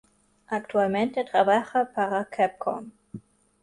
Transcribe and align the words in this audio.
Actualmente 0.47 1.23
trabaja 1.25 1.93
para 1.93 2.25
Capcom. 2.25 2.89